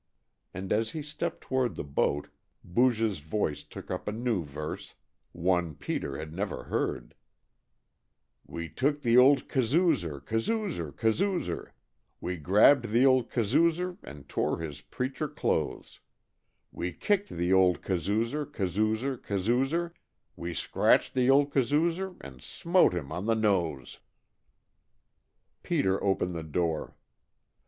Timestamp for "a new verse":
4.07-4.95